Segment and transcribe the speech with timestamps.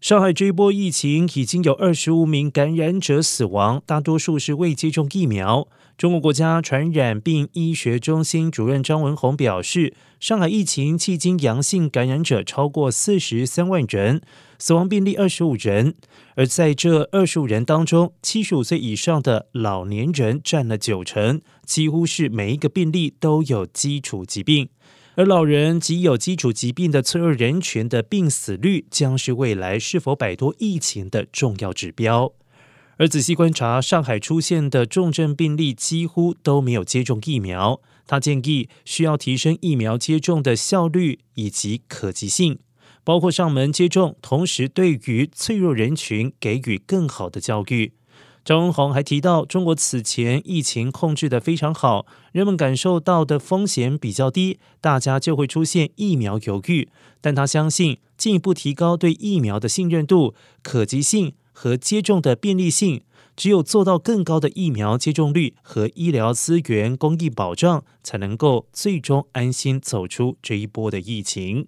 [0.00, 5.66] 上海这一波疫情已经有二十五名感染者死亡，大多数是未接种疫苗。
[5.96, 14.22] 中国国家传染病医学中心主任张文宏表示，上海疫情迄今阳性感染者超过四十三万人，
[14.56, 15.96] 死亡病例二十五人。
[16.36, 24.68] 而在这二十五人当中，七十五岁以上的老年人占了九成，几乎是每一个病例都有基础疾病。
[25.18, 32.32] 而老人及有基础疾病的脆弱人群的病死率，将是未来是否摆脱疫情的重要指标。
[32.98, 37.80] 而仔细观察，上海出现的重症病例几乎都没有接种疫苗。
[38.06, 42.60] 他建议需要提升疫苗接种的效率以及可及性，
[43.02, 47.90] 包括上门接种，同时对于脆弱人群给予更好的教育。
[48.48, 56.88] 张文宏还提到，中国此前疫情控制的非常好，人们感受到的风险比较低，大家就会出现疫苗犹豫。
[57.20, 63.02] 但他相信，进一步提高对疫苗的信任度、可及性和接种的便利性，
[63.36, 71.66] 只有做到更高的疫苗接种率和医疗资源公益保障，才能够最终安心走出这一波的疫情。